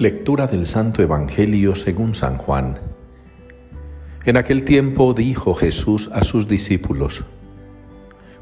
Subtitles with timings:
[0.00, 2.78] Lectura del Santo Evangelio según San Juan.
[4.24, 7.22] En aquel tiempo dijo Jesús a sus discípulos,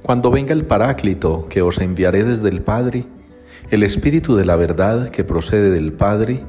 [0.03, 3.07] Cuando venga el Paráclito que os enviaré desde el Padre,
[3.73, 6.45] el Espíritu de la verdad que procede del Padre,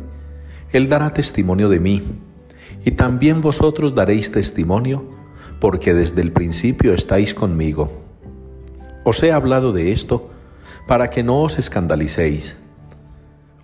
[0.73, 2.03] Él dará testimonio de mí,
[2.85, 5.05] y también vosotros daréis testimonio,
[5.59, 7.91] porque desde el principio estáis conmigo.
[9.05, 10.30] Os he hablado de esto
[10.88, 12.55] para que no os escandalicéis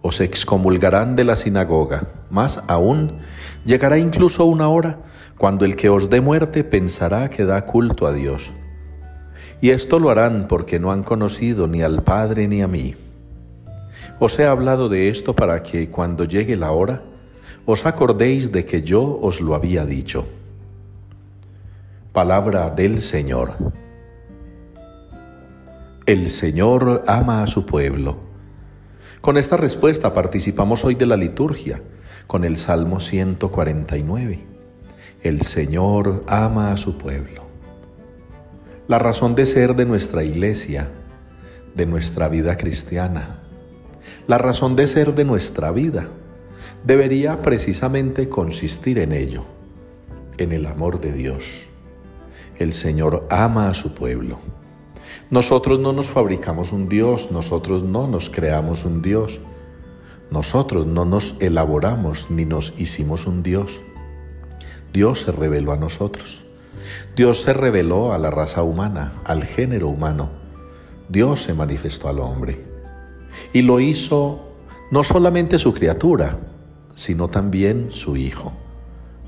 [0.05, 2.03] os excomulgarán de la sinagoga.
[2.29, 3.21] Más aún,
[3.65, 4.99] llegará incluso una hora
[5.35, 8.51] cuando el que os dé muerte pensará que da culto a Dios.
[9.61, 12.93] Y esto lo harán porque no han conocido ni al Padre ni a mí.
[14.19, 17.01] Os he hablado de esto para que cuando llegue la hora,
[17.65, 20.27] os acordéis de que yo os lo había dicho.
[22.13, 23.53] Palabra del Señor.
[26.05, 28.34] El Señor ama a su pueblo
[29.25, 31.81] con esta respuesta participamos hoy de la liturgia
[32.27, 34.37] con el Salmo 149.
[35.23, 37.41] El Señor ama a su pueblo.
[38.87, 40.89] La razón de ser de nuestra iglesia,
[41.73, 43.39] de nuestra vida cristiana,
[44.27, 46.05] la razón de ser de nuestra vida,
[46.83, 49.43] debería precisamente consistir en ello,
[50.37, 51.45] en el amor de Dios.
[52.59, 54.37] El Señor ama a su pueblo.
[55.29, 59.39] Nosotros no nos fabricamos un Dios, nosotros no nos creamos un Dios,
[60.31, 63.79] nosotros no nos elaboramos ni nos hicimos un Dios.
[64.93, 66.43] Dios se reveló a nosotros.
[67.15, 70.29] Dios se reveló a la raza humana, al género humano.
[71.09, 72.61] Dios se manifestó al hombre.
[73.53, 74.53] Y lo hizo
[74.91, 76.37] no solamente su criatura,
[76.95, 78.53] sino también su Hijo.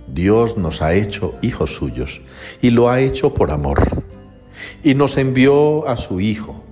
[0.08, 2.22] Dios nos ha hecho hijos suyos
[2.62, 4.04] y lo ha hecho por amor
[4.84, 6.64] y nos envió a su Hijo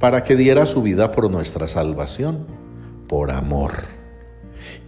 [0.00, 2.46] para que diera su vida por nuestra salvación,
[3.06, 3.72] por amor.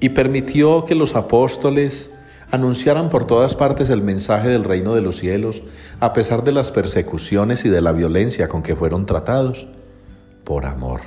[0.00, 2.10] Y permitió que los apóstoles
[2.50, 5.62] anunciaran por todas partes el mensaje del reino de los cielos,
[6.00, 9.66] a pesar de las persecuciones y de la violencia con que fueron tratados,
[10.44, 11.00] por amor.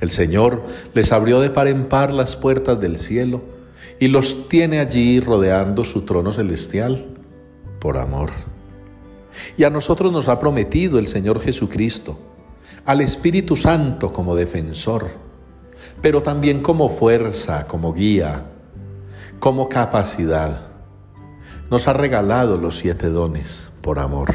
[0.00, 0.62] El Señor
[0.94, 3.42] les abrió de par en par las puertas del cielo
[3.98, 7.04] y los tiene allí rodeando su trono celestial,
[7.78, 8.30] por amor.
[9.56, 12.18] Y a nosotros nos ha prometido el Señor Jesucristo,
[12.84, 15.10] al Espíritu Santo como defensor,
[16.02, 18.44] pero también como fuerza, como guía,
[19.38, 20.68] como capacidad.
[21.70, 24.32] Nos ha regalado los siete dones por amor.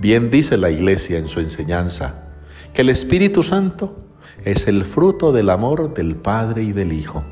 [0.00, 2.26] Bien dice la Iglesia en su enseñanza
[2.72, 3.96] que el Espíritu Santo
[4.44, 7.24] es el fruto del amor del Padre y del Hijo.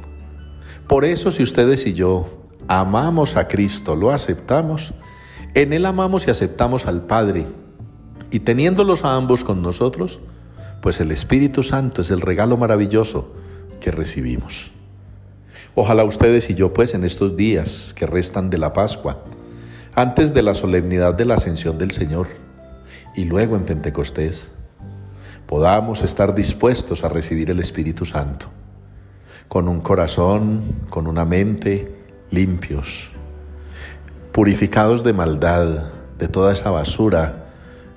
[0.87, 4.93] Por eso si ustedes y yo amamos a Cristo, lo aceptamos,
[5.55, 7.47] en Él amamos y aceptamos al Padre,
[8.31, 10.21] y teniéndolos a ambos con nosotros,
[10.81, 13.33] pues el Espíritu Santo es el regalo maravilloso
[13.81, 14.71] que recibimos.
[15.75, 19.25] Ojalá ustedes y yo, pues, en estos días que restan de la Pascua,
[19.95, 22.29] antes de la solemnidad de la ascensión del Señor
[23.17, 24.51] y luego en Pentecostés,
[25.47, 28.47] podamos estar dispuestos a recibir el Espíritu Santo,
[29.49, 31.91] con un corazón, con una mente
[32.31, 33.09] limpios,
[34.33, 35.85] purificados de maldad,
[36.19, 37.47] de toda esa basura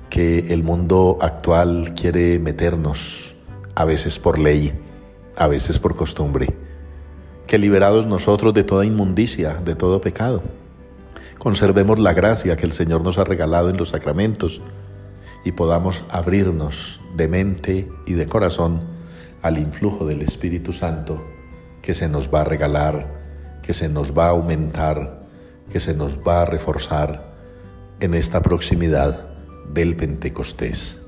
[0.10, 3.36] que el mundo actual quiere meternos,
[3.76, 4.74] a veces por ley,
[5.38, 6.54] a veces por costumbre,
[7.48, 10.42] que liberados nosotros de toda inmundicia, de todo pecado,
[11.38, 14.62] conservemos la gracia que el Señor nos ha regalado en los sacramentos
[15.44, 18.82] y podamos abrirnos de mente y de corazón
[19.42, 21.24] al influjo del Espíritu Santo
[21.82, 23.08] que se nos va a regalar,
[23.64, 25.21] que se nos va a aumentar
[25.72, 27.32] que se nos va a reforzar
[28.00, 29.28] en esta proximidad
[29.74, 31.01] del Pentecostés.